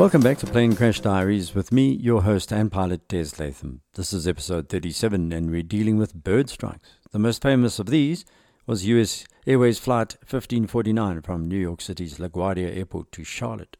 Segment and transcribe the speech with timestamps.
[0.00, 3.82] Welcome back to Plane Crash Diaries with me, your host and pilot Des Latham.
[3.96, 6.88] This is episode 37 and we're dealing with bird strikes.
[7.12, 8.24] The most famous of these
[8.66, 13.76] was US Airways Flight 1549 from New York City's LaGuardia Airport to Charlotte.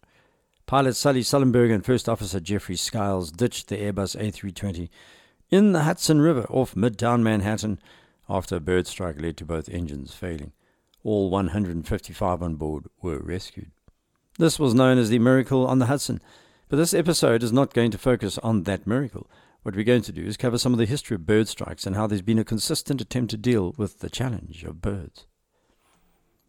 [0.67, 4.91] Pilot Sully Sullenberger and First Officer Jeffrey Skiles ditched the Airbus A320
[5.49, 7.81] in the Hudson River off Midtown Manhattan
[8.29, 10.53] after a bird strike led to both engines failing.
[11.03, 13.71] All 155 on board were rescued.
[14.41, 16.19] This was known as the Miracle on the Hudson,
[16.71, 19.29] but this episode is not going to focus on that miracle.
[19.65, 21.95] What we're going to do is cover some of the history of bird strikes and
[21.95, 25.27] how there's been a consistent attempt to deal with the challenge of birds.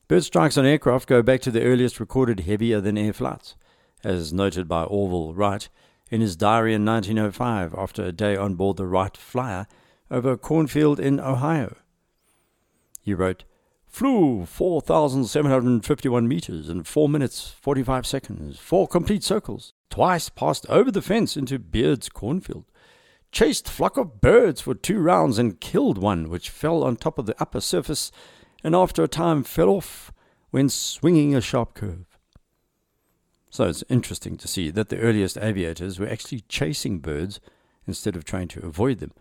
[0.07, 3.57] Bird strikes on aircraft go back to the earliest recorded heavier than air flights,
[4.05, 5.67] as noted by Orville Wright
[6.09, 9.67] in his diary in 1905 after a day on board the Wright Flyer
[10.09, 11.75] over a cornfield in Ohio.
[13.01, 13.43] He wrote,
[13.91, 21.01] Flew 4,751 meters in 4 minutes 45 seconds, four complete circles, twice passed over the
[21.01, 22.63] fence into Beard's cornfield,
[23.33, 27.25] chased flock of birds for two rounds and killed one which fell on top of
[27.25, 28.13] the upper surface
[28.63, 30.13] and after a time fell off
[30.51, 32.17] when swinging a sharp curve.
[33.49, 37.41] So it's interesting to see that the earliest aviators were actually chasing birds
[37.85, 39.11] instead of trying to avoid them,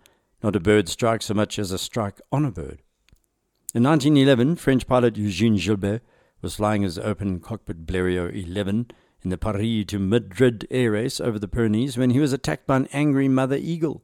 [0.44, 2.82] not a bird strike so much as a strike on a bird.
[3.72, 6.02] In 1911, French pilot Eugene Gilbert
[6.42, 8.90] was flying his open cockpit Blériot 11
[9.22, 12.78] in the Paris to Madrid air race over the Pyrenees when he was attacked by
[12.78, 14.02] an angry mother eagle.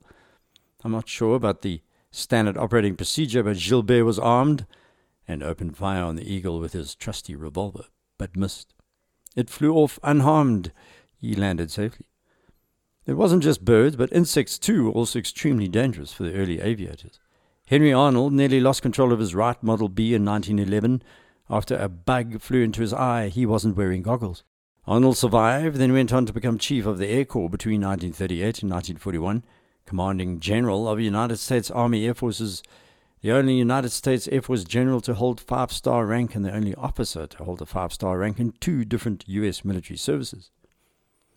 [0.85, 4.67] I'm not sure about the standard operating procedure, but Gilbert was armed
[5.27, 7.87] and opened fire on the eagle with his trusty revolver,
[8.19, 8.73] but missed.
[9.35, 10.71] It flew off unharmed.
[11.17, 12.07] He landed safely.
[13.05, 17.19] It wasn't just birds, but insects too were also extremely dangerous for the early aviators.
[17.67, 21.03] Henry Arnold nearly lost control of his Wright Model B in 1911
[21.51, 23.27] after a bug flew into his eye.
[23.27, 24.45] He wasn't wearing goggles.
[24.87, 28.71] Arnold survived, then went on to become Chief of the Air Corps between 1938 and
[28.71, 29.45] 1941,
[29.85, 32.63] commanding General of the United States Army Air Forces,
[33.21, 36.77] the only United States Air Force general to hold five star rank and the only
[36.77, 39.65] officer to hold a five star rank in two different U.S.
[39.65, 40.53] military services.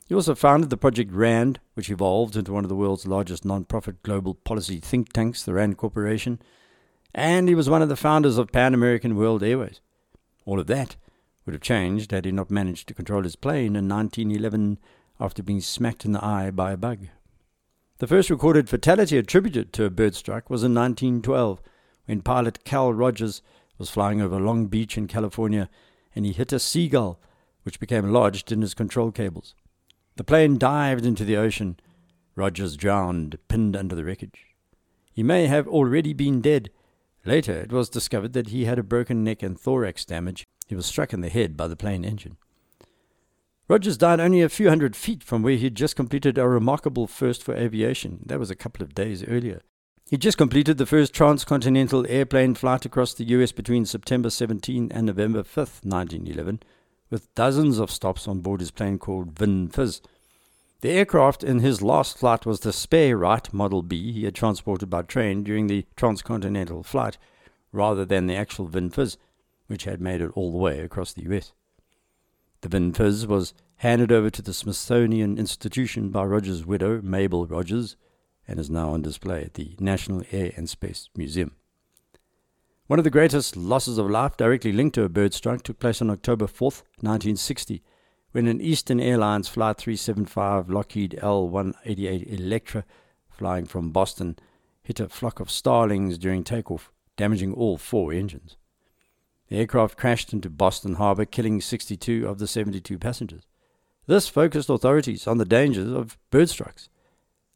[0.10, 4.02] He also founded the Project RAND, which evolved into one of the world's largest non-profit
[4.02, 6.42] global policy think tanks, the RAND Corporation,
[7.14, 9.82] and he was one of the founders of Pan American World Airways.
[10.48, 10.96] All of that
[11.46, 14.80] would have changed had he not managed to control his plane in 1911
[15.20, 17.10] after being smacked in the eye by a bug.
[18.00, 21.62] The first recorded fatality attributed to a bird strike was in 1912
[22.08, 23.44] when pilot Cal Rogers
[23.78, 25.70] was flying over Long Beach in California
[26.16, 27.20] and he hit a seagull
[27.62, 29.54] which became lodged in his control cables.
[30.20, 31.80] The plane dived into the ocean.
[32.36, 34.48] Rogers drowned, pinned under the wreckage.
[35.14, 36.72] He may have already been dead.
[37.24, 40.44] Later, it was discovered that he had a broken neck and thorax damage.
[40.68, 42.36] He was struck in the head by the plane engine.
[43.70, 47.08] Rogers died only a few hundred feet from where he had just completed a remarkable
[47.08, 48.20] first for aviation.
[48.26, 49.62] That was a couple of days earlier.
[50.10, 55.06] He just completed the first transcontinental airplane flight across the US between September 17 and
[55.06, 56.60] November 5, 1911
[57.10, 60.02] with dozens of stops on board his plane called Vin Fiz.
[60.82, 64.90] The aircraft in his last flight was the spare Wright Model B he had transported
[64.90, 67.18] by train during the transcontinental flight,
[67.72, 69.18] rather than the actual Vin Fiz,
[69.68, 71.52] which had made it all the way across the US.
[72.62, 77.96] The Vin Fiz was handed over to the Smithsonian Institution by Rogers' widow, Mabel Rogers,
[78.48, 81.52] and is now on display at the National Air and Space Museum.
[82.90, 86.02] One of the greatest losses of life directly linked to a bird strike took place
[86.02, 86.70] on October 4,
[87.02, 87.84] 1960,
[88.32, 92.84] when an Eastern Airlines Flight 375 Lockheed L 188 Electra,
[93.30, 94.40] flying from Boston,
[94.82, 98.58] hit a flock of starlings during takeoff, damaging all four engines.
[99.50, 103.44] The aircraft crashed into Boston Harbor, killing 62 of the 72 passengers.
[104.08, 106.90] This focused authorities on the dangers of bird strikes.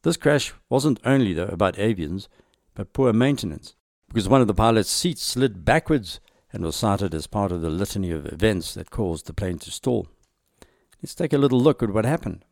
[0.04, 2.28] This crash wasn't only, though, about avians,
[2.76, 3.74] but poor maintenance
[4.14, 6.20] because one of the pilot's seats slid backwards
[6.52, 9.72] and was cited as part of the litany of events that caused the plane to
[9.72, 10.08] stall.
[11.02, 12.46] Let's take a little look at what happened.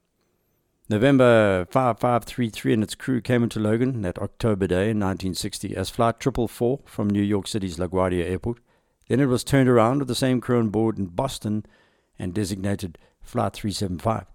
[0.90, 6.22] November 5533 and its crew came into Logan that October day in 1960 as Flight
[6.22, 8.60] 444 from New York City's LaGuardia Airport.
[9.08, 11.64] Then it was turned around with the same crew on board in Boston
[12.18, 14.26] and designated Flight 375.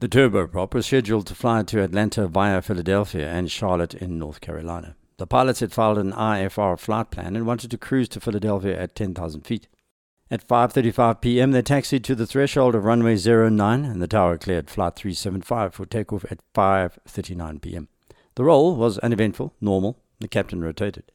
[0.00, 4.96] The turboprop was scheduled to fly to Atlanta via Philadelphia and Charlotte in North Carolina.
[5.22, 8.96] The pilots had filed an IFR flight plan and wanted to cruise to Philadelphia at
[8.96, 9.68] 10,000 feet.
[10.32, 14.68] At 5:35 p.m., they taxied to the threshold of runway 09 and the tower cleared
[14.68, 17.86] flight 375 for takeoff at 5:39 p.m.
[18.34, 19.96] The roll was uneventful, normal.
[20.18, 21.12] The captain rotated.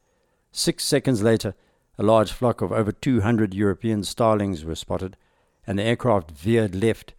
[0.54, 1.54] 6 seconds later,
[1.98, 5.18] a large flock of over 200 European starlings were spotted,
[5.68, 7.14] and the aircraft veered left,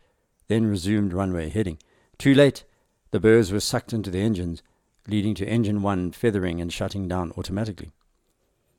[0.46, 1.76] then resumed runway heading.
[2.17, 2.64] Too late,
[3.11, 4.62] the birds were sucked into the engines,
[5.09, 7.91] leading to engine 1 feathering and shutting down automatically.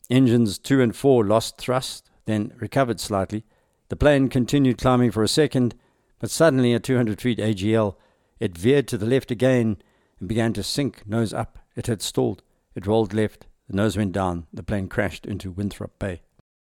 [0.09, 3.43] Engines 2 and 4 lost thrust, then recovered slightly.
[3.89, 5.75] The plane continued climbing for a second,
[6.19, 7.95] but suddenly at 200 feet AGL,
[8.39, 9.77] it veered to the left again
[10.19, 11.59] and began to sink nose up.
[11.75, 12.43] It had stalled.
[12.75, 13.47] It rolled left.
[13.67, 14.47] The nose went down.
[14.53, 16.21] The plane crashed into Winthrop Bay.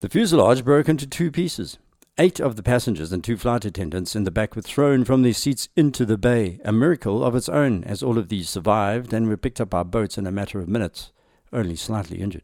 [0.02, 1.78] The fuselage broke into two pieces.
[2.22, 5.32] Eight of the passengers and two flight attendants in the back were thrown from their
[5.32, 9.30] seats into the bay, a miracle of its own, as all of these survived and
[9.30, 11.14] were picked up by boats in a matter of minutes,
[11.54, 12.44] only slightly injured.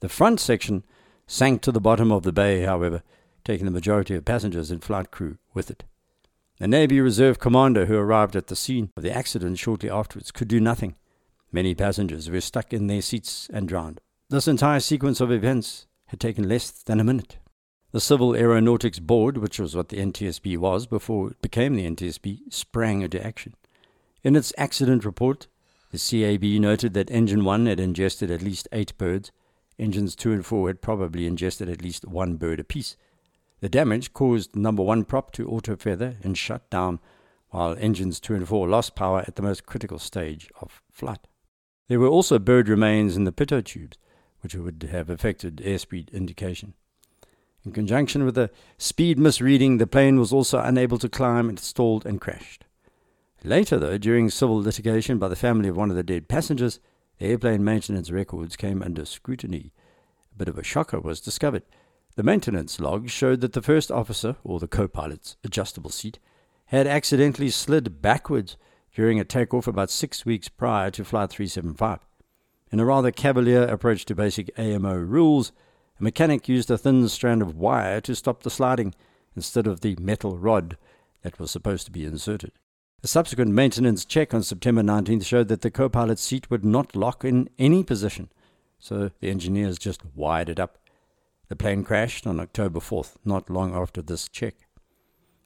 [0.00, 0.82] The front section
[1.28, 3.04] sank to the bottom of the bay, however,
[3.44, 5.84] taking the majority of passengers and flight crew with it.
[6.58, 10.48] The Navy Reserve commander who arrived at the scene of the accident shortly afterwards could
[10.48, 10.96] do nothing.
[11.52, 14.00] Many passengers were stuck in their seats and drowned.
[14.30, 17.36] This entire sequence of events had taken less than a minute.
[17.92, 22.50] The Civil Aeronautics Board, which was what the NTSB was before it became the NTSB,
[22.50, 23.54] sprang into action.
[24.22, 25.46] In its accident report,
[25.90, 29.30] the CAB noted that Engine 1 had ingested at least eight birds.
[29.78, 32.96] Engines 2 and 4 had probably ingested at least one bird apiece.
[33.60, 36.98] The damage caused number 1 prop to auto feather and shut down,
[37.50, 41.28] while engines 2 and 4 lost power at the most critical stage of flight.
[41.88, 43.98] There were also bird remains in the pitot tubes,
[44.40, 46.72] which would have affected airspeed indication.
[47.64, 52.04] In conjunction with the speed misreading, the plane was also unable to climb and stalled
[52.04, 52.64] and crashed.
[53.44, 56.80] Later, though, during civil litigation by the family of one of the dead passengers,
[57.18, 59.72] the airplane maintenance records came under scrutiny.
[60.32, 61.62] A bit of a shocker was discovered.
[62.16, 66.18] The maintenance log showed that the first officer, or the co pilot's adjustable seat,
[66.66, 68.56] had accidentally slid backwards
[68.94, 72.00] during a takeoff about six weeks prior to Flight 375.
[72.70, 75.52] In a rather cavalier approach to basic AMO rules,
[75.98, 78.94] a mechanic used a thin strand of wire to stop the sliding
[79.36, 80.76] instead of the metal rod
[81.22, 82.52] that was supposed to be inserted.
[83.04, 86.94] A subsequent maintenance check on September 19th showed that the co pilot's seat would not
[86.94, 88.30] lock in any position,
[88.78, 90.78] so the engineers just wired it up.
[91.48, 94.54] The plane crashed on October 4th, not long after this check.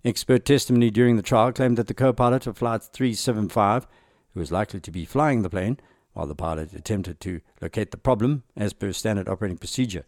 [0.04, 3.86] Expert testimony during the trial claimed that the co pilot of Flight 375,
[4.34, 5.80] who was likely to be flying the plane
[6.12, 10.04] while the pilot attempted to locate the problem as per standard operating procedure,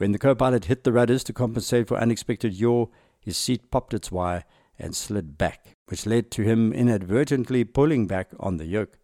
[0.00, 2.86] when the co pilot hit the rudders to compensate for unexpected yaw,
[3.20, 4.44] his seat popped its wire
[4.78, 8.98] and slid back, which led to him inadvertently pulling back on the yoke.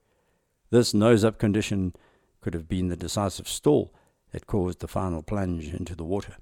[0.71, 1.93] This nose up condition
[2.41, 3.93] could have been the decisive stall
[4.33, 6.37] that caused the final plunge into the water.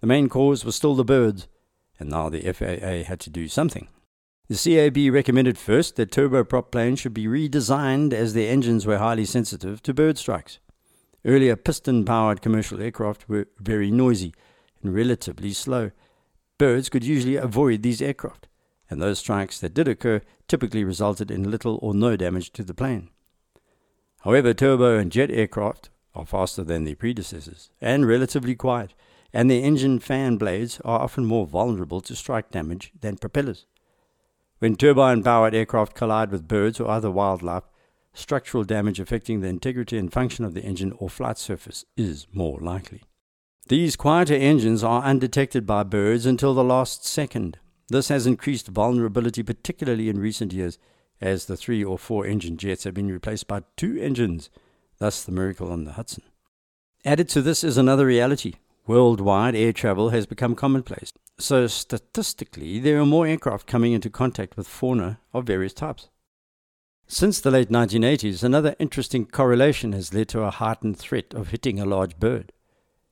[0.00, 1.46] The main cause was still the birds,
[2.00, 3.86] and now the FAA had to do something.
[4.48, 9.26] The CAB recommended first that turboprop planes should be redesigned as their engines were highly
[9.26, 10.58] sensitive to bird strikes.
[11.24, 14.34] Earlier piston powered commercial aircraft were very noisy
[14.82, 15.92] and relatively slow.
[16.58, 18.48] Birds could usually avoid these aircraft,
[18.90, 22.74] and those strikes that did occur typically resulted in little or no damage to the
[22.74, 23.08] plane.
[24.22, 28.94] However, turbo and jet aircraft are faster than their predecessors and relatively quiet,
[29.32, 33.66] and their engine fan blades are often more vulnerable to strike damage than propellers.
[34.58, 37.64] When turbine powered aircraft collide with birds or other wildlife,
[38.12, 42.58] structural damage affecting the integrity and function of the engine or flight surface is more
[42.60, 43.02] likely.
[43.68, 47.58] These quieter engines are undetected by birds until the last second.
[47.88, 50.78] This has increased vulnerability, particularly in recent years,
[51.20, 54.50] as the three or four engine jets have been replaced by two engines,
[54.98, 56.24] thus the miracle on the Hudson.
[57.04, 58.54] Added to this is another reality.
[58.86, 61.12] Worldwide air travel has become commonplace.
[61.38, 66.08] So, statistically, there are more aircraft coming into contact with fauna of various types.
[67.14, 71.78] Since the late 1980s, another interesting correlation has led to a heightened threat of hitting
[71.78, 72.54] a large bird.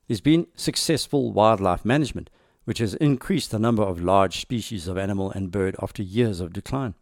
[0.07, 2.31] There's been successful wildlife management,
[2.63, 6.51] which has increased the number of large species of animal and bird after years of
[6.51, 6.95] decline.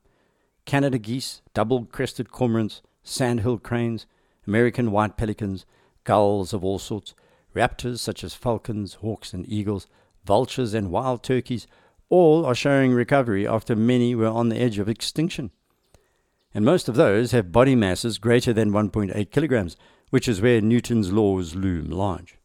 [0.65, 4.06] Canada geese, double crested cormorants, sandhill cranes,
[4.46, 5.65] American white pelicans,
[6.03, 7.15] gulls of all sorts,
[7.56, 9.88] raptors such as falcons, hawks, and eagles,
[10.25, 11.65] vultures, and wild turkeys
[12.10, 15.51] all are showing recovery after many were on the edge of extinction
[16.53, 19.77] and most of those have body masses greater than 1.8 kilograms,
[20.10, 22.38] which is where Newton's laws loom large.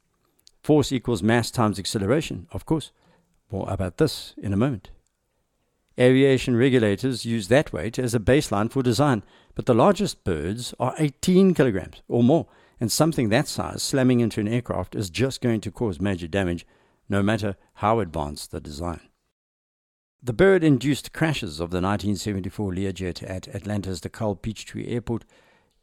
[0.63, 2.93] Force equals mass times acceleration, of course.
[3.51, 4.91] More about this in a moment.
[5.99, 9.23] Aviation regulators use that weight as a baseline for design,
[9.55, 12.47] but the largest birds are 18 kilograms or more,
[12.81, 16.67] and something that size slamming into an aircraft is just going to cause major damage,
[17.09, 19.01] no matter how advanced the design.
[20.27, 25.27] The bird induced crashes of the 1974 Learjet at Atlanta's DeKalb Peachtree Airport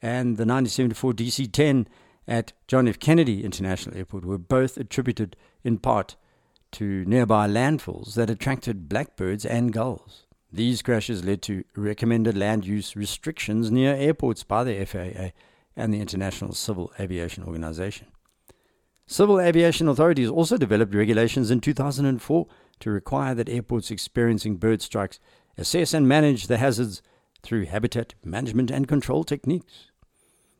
[0.01, 1.87] and the 1974 DC 10
[2.27, 2.97] at John F.
[2.97, 6.15] Kennedy International Airport were both attributed in part
[6.71, 10.25] to nearby landfills that attracted blackbirds and gulls.
[10.51, 15.37] These crashes led to recommended land use restrictions near airports by the FAA
[15.75, 18.07] and the International Civil Aviation Organization.
[19.07, 22.47] Civil aviation authorities also developed regulations in 2004
[22.79, 25.19] to require that airports experiencing bird strikes
[25.57, 27.01] assess and manage the hazards
[27.43, 29.91] through habitat management and control techniques.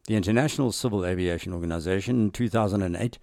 [0.07, 3.19] The International Civil Aviation Organization in 2008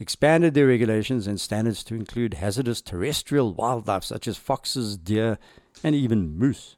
[0.00, 5.38] expanded their regulations and standards to include hazardous terrestrial wildlife such as foxes, deer,
[5.84, 6.76] and even moose.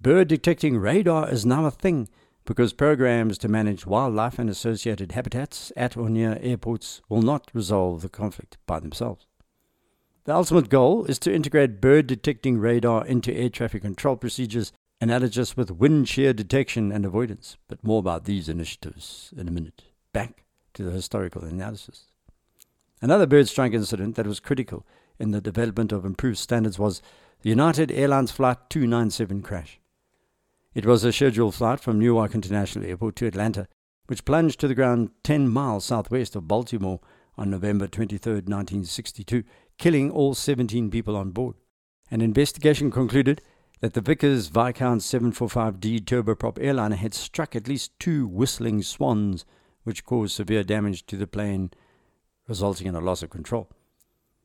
[0.00, 2.08] Bird detecting radar is now a thing
[2.46, 8.00] because programs to manage wildlife and associated habitats at or near airports will not resolve
[8.00, 9.26] the conflict by themselves.
[10.24, 15.56] The ultimate goal is to integrate bird detecting radar into air traffic control procedures analogous
[15.56, 17.56] with wind shear detection and avoidance.
[17.68, 19.82] But more about these initiatives in a minute.
[20.12, 22.06] Back to the historical analysis.
[23.02, 24.86] Another bird strike incident that was critical
[25.18, 27.02] in the development of improved standards was
[27.42, 29.80] the United Airlines Flight 297 crash.
[30.76, 33.66] It was a scheduled flight from Newark International Airport to Atlanta,
[34.08, 37.00] which plunged to the ground 10 miles southwest of Baltimore
[37.38, 39.42] on November 23, 1962,
[39.78, 41.54] killing all 17 people on board.
[42.10, 43.40] An investigation concluded
[43.80, 49.46] that the Vickers Viscount 745D turboprop airliner had struck at least two whistling swans,
[49.84, 51.70] which caused severe damage to the plane,
[52.48, 53.70] resulting in a loss of control.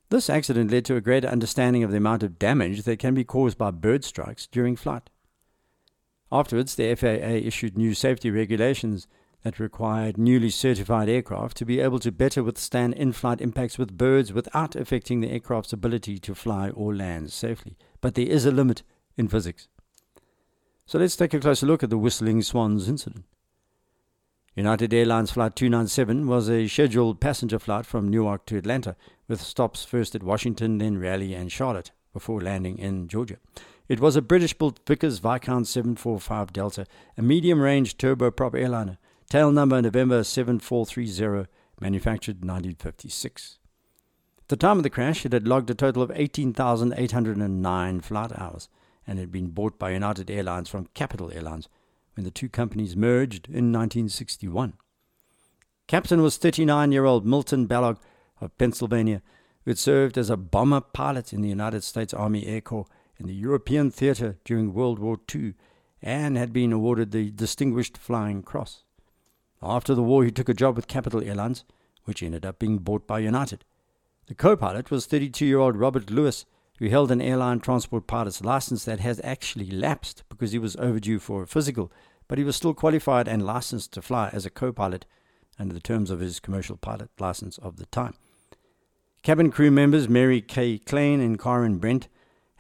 [0.08, 3.26] This accident led to a greater understanding of the amount of damage that can be
[3.26, 5.10] caused by bird strikes during flight.
[6.32, 9.08] Afterwards, the FAA issued new safety regulations
[9.44, 13.98] that required newly certified aircraft to be able to better withstand in flight impacts with
[13.98, 17.76] birds without affecting the aircraft's ability to fly or land safely.
[18.00, 18.84] But there is a limit
[19.18, 19.68] in physics.
[20.86, 23.26] So let's take a closer look at the Whistling Swans incident.
[24.56, 28.98] United Airlines Flight 297 was a scheduled passenger flight from Newark to Atlanta,
[29.28, 33.38] with stops first at Washington, then Raleigh and Charlotte, before landing in Georgia.
[33.92, 38.98] It was a British built Vickers Viscount 745 Delta, a medium range turboprop airliner,
[39.30, 41.50] tail number November 7430,
[41.82, 43.60] manufactured 1956.
[44.38, 48.70] At the time of the crash, it had logged a total of 18,809 flight hours
[49.06, 51.68] and had been bought by United Airlines from Capital Airlines
[52.16, 54.72] when the two companies merged in 1961.
[55.88, 57.98] Captain was 39 year old Milton Balog
[58.40, 59.22] of Pennsylvania,
[59.66, 62.88] who had served as a bomber pilot in the United States Army Air Corps
[63.22, 65.54] in the European theatre during World War II
[66.02, 68.84] and had been awarded the Distinguished Flying Cross.
[69.62, 71.64] After the war, he took a job with Capital Airlines,
[72.06, 73.64] which ended up being bought by United.
[74.26, 76.46] The co pilot was 32 year old Robert Lewis,
[76.80, 81.20] who held an airline transport pilot's license that has actually lapsed because he was overdue
[81.20, 81.92] for a physical,
[82.28, 85.06] but he was still qualified and licensed to fly as a co pilot
[85.60, 88.16] under the terms of his commercial pilot license of the time.
[89.22, 92.08] Cabin crew members Mary Kay Klein and Karen Brent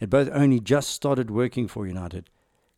[0.01, 2.29] had both only just started working for United.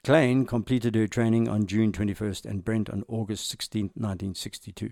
[0.04, 4.92] Klein completed her training on June 21st and Brent on August 16, 1962.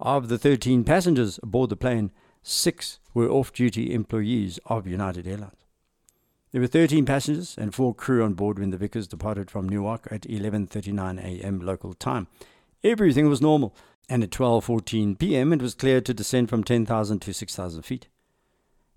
[0.00, 2.10] Of the 13 passengers aboard the plane,
[2.42, 5.64] six were off duty employees of United Airlines.
[6.50, 10.08] There were 13 passengers and four crew on board when the Vickers departed from Newark
[10.10, 11.60] at 11:39 a.m.
[11.60, 12.26] local time.
[12.82, 13.76] Everything was normal,
[14.08, 15.52] and at 12:14 p.m.
[15.52, 18.08] it was cleared to descend from 10,000 to 6,000 feet.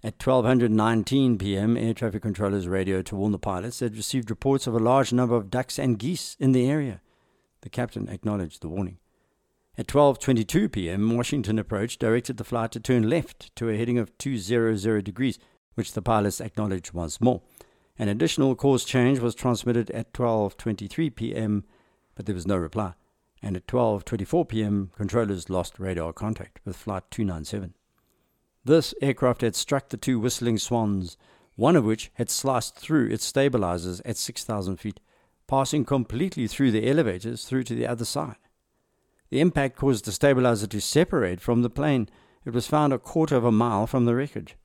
[0.01, 4.73] At 1219 p.m., air traffic controllers radioed to warn the pilots they'd received reports of
[4.73, 7.01] a large number of ducks and geese in the area.
[7.61, 8.99] The captain acknowledged the warning.
[9.77, 14.17] At 12:22 p.m., Washington approach directed the flight to turn left to a heading of
[14.17, 15.37] 200 degrees,
[15.73, 17.41] which the pilots acknowledged once more.
[17.97, 21.65] An additional course change was transmitted at 12:23 p.m.,
[22.15, 22.93] but there was no reply.
[23.41, 27.73] And at 12:24 p.m., controllers lost radar contact with flight 297.
[28.65, 31.17] This aircraft had struck the two whistling swans,
[31.55, 34.99] one of which had sliced through its stabilizers at 6,000 feet,
[35.47, 38.37] passing completely through the elevators through to the other side.
[39.29, 42.09] The impact caused the stabilizer to separate from the plane.
[42.45, 44.55] It was found a quarter of a mile from the wreckage.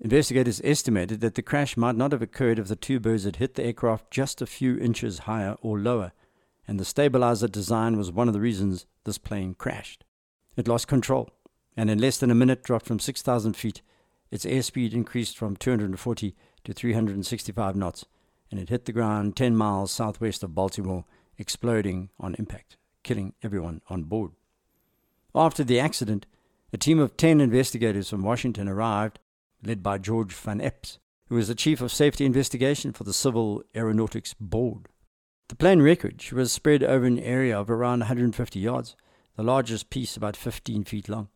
[0.00, 3.54] Investigators estimated that the crash might not have occurred if the two birds had hit
[3.54, 6.12] the aircraft just a few inches higher or lower,
[6.66, 10.04] and the stabilizer design was one of the reasons this plane crashed.
[10.56, 11.30] It lost control
[11.80, 13.80] and in less than a minute dropped from 6,000 feet.
[14.30, 18.04] Its airspeed increased from 240 to 365 knots,
[18.50, 21.06] and it hit the ground 10 miles southwest of Baltimore,
[21.38, 24.32] exploding on impact, killing everyone on board.
[25.34, 26.26] After the accident,
[26.70, 29.18] a team of 10 investigators from Washington arrived,
[29.64, 33.62] led by George Van Epps, who was the Chief of Safety Investigation for the Civil
[33.74, 34.88] Aeronautics Board.
[35.48, 38.96] The plane wreckage was spread over an area of around 150 yards,
[39.34, 41.28] the largest piece about 15 feet long.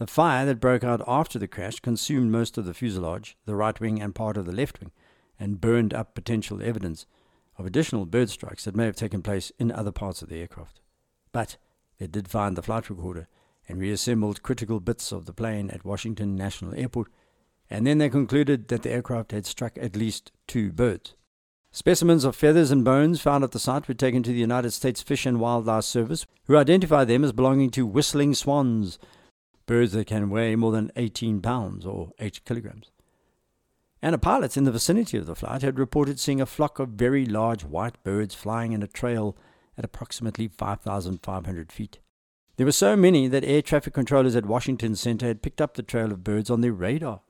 [0.00, 3.78] The fire that broke out after the crash consumed most of the fuselage, the right
[3.78, 4.92] wing, and part of the left wing,
[5.38, 7.04] and burned up potential evidence
[7.58, 10.80] of additional bird strikes that may have taken place in other parts of the aircraft.
[11.32, 11.58] But
[11.98, 13.28] they did find the flight recorder
[13.68, 17.08] and reassembled critical bits of the plane at Washington National Airport,
[17.68, 21.12] and then they concluded that the aircraft had struck at least two birds.
[21.72, 25.02] Specimens of feathers and bones found at the site were taken to the United States
[25.02, 28.98] Fish and Wildlife Service, who identified them as belonging to whistling swans,
[29.70, 32.90] birds that can weigh more than 18 pounds or 8 kilograms.
[34.02, 36.88] And a pilot in the vicinity of the flight had reported seeing a flock of
[36.88, 39.36] very large white birds flying in a trail
[39.78, 42.00] at approximately 5,500 feet.
[42.56, 45.84] There were so many that air traffic controllers at Washington Center had picked up the
[45.84, 47.20] trail of birds on their radar.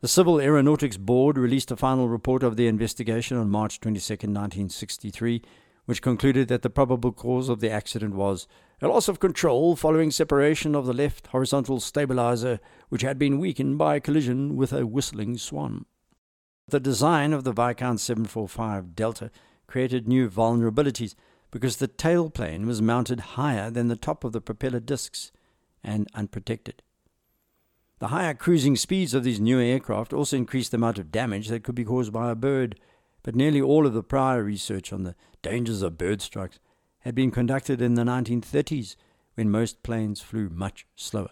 [0.00, 5.42] The Civil Aeronautics Board released a final report of the investigation on March 22, 1963,
[5.86, 8.46] which concluded that the probable cause of the accident was
[8.80, 13.78] a loss of control following separation of the left horizontal stabilizer, which had been weakened
[13.78, 15.86] by collision with a whistling swan.
[16.68, 19.30] The design of the Viscount 745 Delta
[19.66, 21.14] created new vulnerabilities
[21.50, 25.30] because the tailplane was mounted higher than the top of the propeller discs
[25.82, 26.82] and unprotected.
[28.00, 31.62] The higher cruising speeds of these new aircraft also increased the amount of damage that
[31.62, 32.80] could be caused by a bird,
[33.24, 36.60] but nearly all of the prior research on the dangers of bird strikes
[37.00, 38.94] had been conducted in the 1930s
[39.34, 41.30] when most planes flew much slower.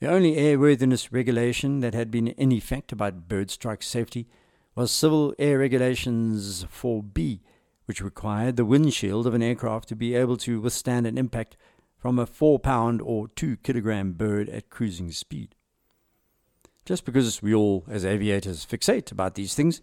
[0.00, 4.26] The only airworthiness regulation that had been in effect about bird strike safety
[4.74, 7.40] was Civil Air Regulations 4B,
[7.84, 11.56] which required the windshield of an aircraft to be able to withstand an impact
[11.96, 15.54] from a 4 pound or 2 kilogram bird at cruising speed.
[16.84, 19.80] Just because we all, as aviators, fixate about these things,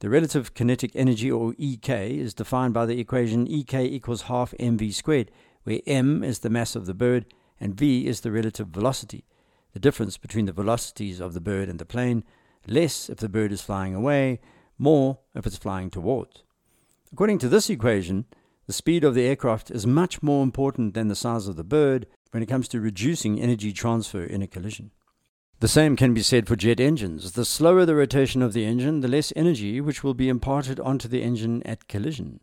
[0.00, 4.92] the relative kinetic energy, or EK, is defined by the equation EK equals half mv
[4.92, 5.30] squared,
[5.64, 7.26] where m is the mass of the bird
[7.58, 9.24] and v is the relative velocity,
[9.72, 12.24] the difference between the velocities of the bird and the plane,
[12.66, 14.40] less if the bird is flying away,
[14.78, 16.42] more if it's flying towards.
[17.12, 18.26] According to this equation,
[18.66, 22.06] the speed of the aircraft is much more important than the size of the bird
[22.32, 24.90] when it comes to reducing energy transfer in a collision.
[25.60, 27.32] The same can be said for jet engines.
[27.32, 31.08] The slower the rotation of the engine, the less energy which will be imparted onto
[31.08, 32.40] the engine at collision.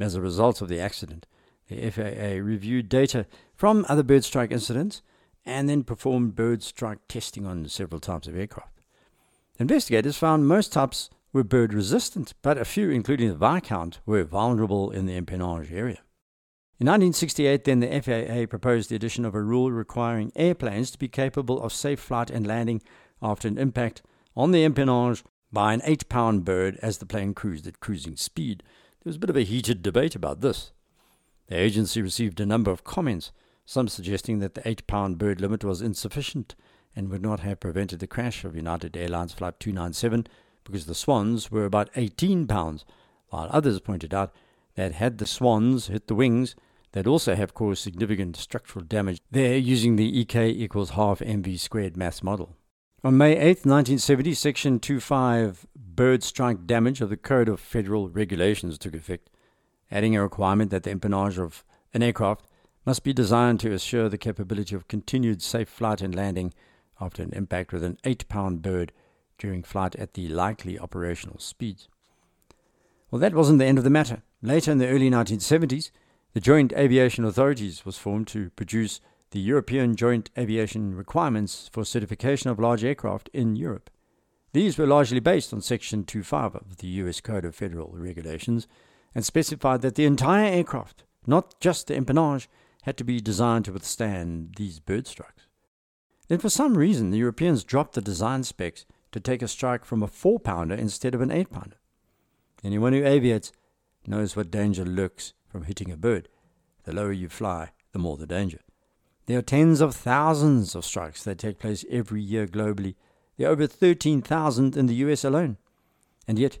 [0.00, 1.26] As a result of the accident,
[1.68, 5.02] the FAA reviewed data from other bird strike incidents
[5.44, 8.80] and then performed bird strike testing on several types of aircraft.
[9.58, 14.90] Investigators found most types were bird resistant, but a few, including the Viscount, were vulnerable
[14.90, 15.98] in the empennage area.
[16.80, 21.06] In 1968, then, the FAA proposed the addition of a rule requiring airplanes to be
[21.06, 22.82] capable of safe flight and landing
[23.22, 24.02] after an impact
[24.36, 28.64] on the empennage by an 8 pound bird as the plane cruised at cruising speed.
[28.64, 30.72] There was a bit of a heated debate about this.
[31.46, 33.30] The agency received a number of comments,
[33.64, 36.56] some suggesting that the 8 pound bird limit was insufficient
[36.96, 40.26] and would not have prevented the crash of United Airlines Flight 297
[40.64, 42.84] because the swans were about 18 pounds,
[43.28, 44.34] while others pointed out
[44.74, 46.56] that had the swans hit the wings,
[46.94, 51.96] they'd also have caused significant structural damage there using the EK equals half mv squared
[51.96, 52.56] mass model.
[53.02, 58.78] On May 8, 1970, Section 25 bird strike damage of the Code of Federal Regulations
[58.78, 59.28] took effect,
[59.90, 62.46] adding a requirement that the empennage of an aircraft
[62.86, 66.54] must be designed to assure the capability of continued safe flight and landing
[67.00, 68.92] after an impact with an 8 pound bird
[69.36, 71.88] during flight at the likely operational speeds.
[73.10, 74.22] Well, that wasn't the end of the matter.
[74.42, 75.90] Later in the early 1970s,
[76.34, 82.50] the Joint Aviation Authorities was formed to produce the European Joint Aviation Requirements for certification
[82.50, 83.88] of large aircraft in Europe.
[84.52, 88.66] These were largely based on Section 25 of the US Code of Federal Regulations
[89.14, 92.48] and specified that the entire aircraft, not just the empennage,
[92.82, 95.46] had to be designed to withstand these bird strikes.
[96.26, 100.02] Then, for some reason, the Europeans dropped the design specs to take a strike from
[100.02, 101.76] a four pounder instead of an eight pounder.
[102.64, 103.52] Anyone who aviates
[104.04, 106.28] knows what danger lurks from hitting a bird.
[106.82, 108.58] The lower you fly, the more the danger.
[109.26, 112.96] There are tens of thousands of strikes that take place every year globally.
[113.36, 115.58] There are over 13,000 in the US alone.
[116.26, 116.58] And yet,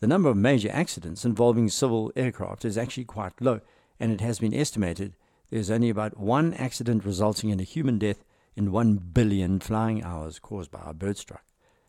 [0.00, 3.62] the number of major accidents involving civil aircraft is actually quite low,
[3.98, 5.16] and it has been estimated
[5.48, 8.24] there's only about one accident resulting in a human death
[8.56, 11.46] in 1 billion flying hours caused by a bird strike.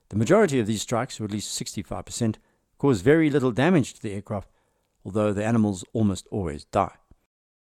[0.08, 2.36] The majority of these strikes, or at least 65%,
[2.78, 4.48] cause very little damage to the aircraft,
[5.06, 6.96] although the animals almost always die.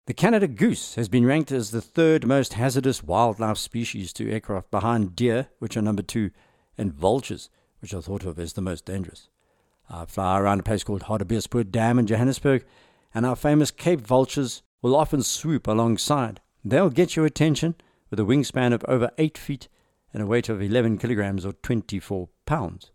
[0.06, 4.70] The Canada goose has been ranked as the third most hazardous wildlife species to aircraft
[4.70, 6.30] behind deer, which are number two,
[6.78, 7.48] and vultures,
[7.80, 9.28] which are thought of as the most dangerous.
[9.88, 12.64] I fly around a place called Hartbeespoort Dam in Johannesburg,
[13.14, 16.40] and our famous Cape vultures will often swoop alongside.
[16.64, 17.74] They'll get your attention
[18.10, 19.68] with a wingspan of over 8 feet
[20.12, 22.90] and a weight of 11 kilograms or 24 pounds.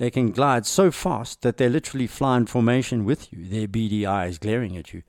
[0.00, 4.06] They can glide so fast that they literally fly in formation with you, their beady
[4.06, 5.02] eyes glaring at you.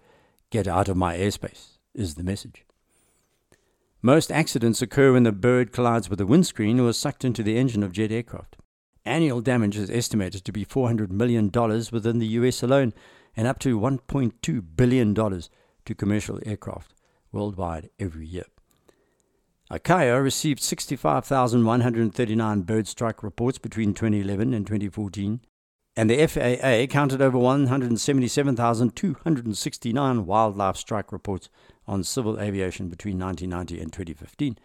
[0.49, 2.65] Get out of my airspace, is the message.
[4.01, 7.57] Most accidents occur when the bird collides with a windscreen or is sucked into the
[7.57, 8.57] engine of jet aircraft.
[9.05, 12.91] Annual damage is estimated to be $400 million within the US alone
[13.37, 16.95] and up to $1.2 billion to commercial aircraft
[17.31, 18.43] worldwide every year.
[19.71, 25.39] ICAO received 65,139 bird strike reports between 2011 and 2014,
[25.95, 31.47] and the FAA counted over 177,269 wildlife strike reports
[31.87, 34.57] on civil aviation between 1990 and 2015.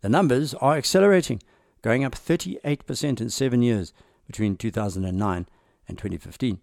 [0.00, 1.42] The numbers are accelerating,
[1.82, 3.92] going up 38% in seven years
[4.26, 5.46] between 2009
[5.86, 6.58] and 2015.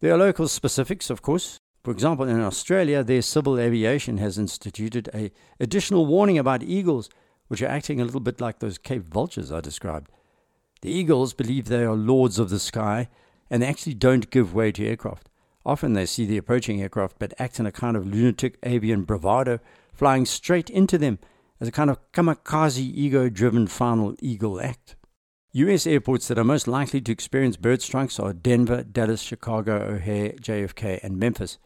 [0.00, 1.58] There are local specifics, of course.
[1.88, 7.08] For example, in Australia, their civil aviation has instituted a additional warning about eagles,
[7.46, 10.10] which are acting a little bit like those Cape vultures I described.
[10.82, 13.08] The eagles believe they are lords of the sky,
[13.48, 15.30] and they actually don't give way to aircraft.
[15.64, 19.58] Often they see the approaching aircraft but act in a kind of lunatic avian bravado,
[19.90, 21.18] flying straight into them
[21.58, 24.94] as a kind of kamikaze ego driven final eagle act.
[25.52, 30.32] US airports that are most likely to experience bird strikes are Denver, Dallas, Chicago, O'Hare,
[30.32, 31.56] JFK, and Memphis.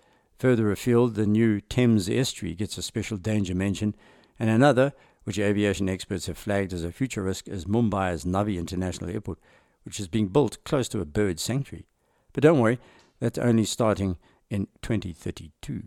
[0.42, 3.94] Further afield, the new Thames estuary gets a special danger mention,
[4.40, 9.09] and another, which aviation experts have flagged as a future risk, is Mumbai's Navi International
[9.09, 9.38] Airport,
[9.85, 11.87] which is being built close to a bird sanctuary.
[12.33, 12.81] But don't worry,
[13.20, 14.16] that's only starting
[14.50, 15.85] in 2032.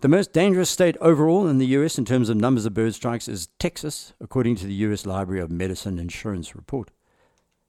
[0.00, 3.28] The most dangerous state overall in the US in terms of numbers of bird strikes
[3.28, 6.90] is Texas, according to the US Library of Medicine Insurance Report.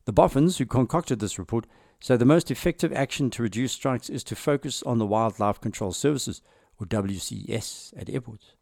[0.05, 1.67] The Boffins, who concocted this report,
[2.03, 5.93] say the most effective action to reduce strikes is to focus on the Wildlife Control
[5.93, 6.41] Services,
[6.77, 8.55] or WCS, at airports.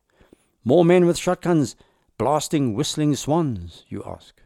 [0.63, 1.75] More men with shotguns
[2.19, 4.39] blasting whistling swans, you ask.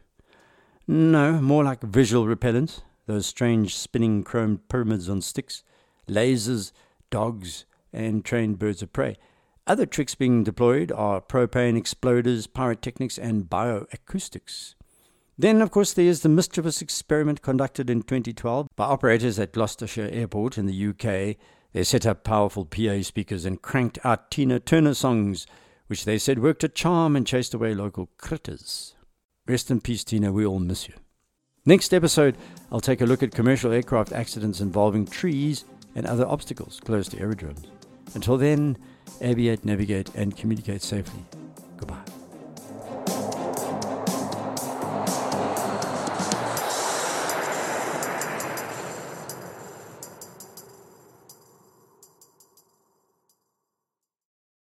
[0.88, 5.62] No, more like visual repellents, those strange spinning chrome pyramids on sticks
[6.08, 6.72] lasers,
[7.10, 9.16] dogs, and trained birds of prey.
[9.66, 14.75] Other tricks being deployed are propane exploders, pyrotechnics, and bioacoustics.
[15.38, 20.08] Then, of course, there is the mischievous experiment conducted in 2012 by operators at Gloucestershire
[20.10, 21.36] Airport in the UK.
[21.72, 25.46] They set up powerful PA speakers and cranked out Tina Turner songs,
[25.88, 28.94] which they said worked a charm and chased away local critters.
[29.46, 30.32] Rest in peace, Tina.
[30.32, 30.94] We all miss you.
[31.66, 32.38] Next episode,
[32.72, 37.18] I'll take a look at commercial aircraft accidents involving trees and other obstacles close to
[37.18, 37.66] aerodromes.
[38.14, 38.78] Until then,
[39.20, 41.24] aviate, navigate, and communicate safely.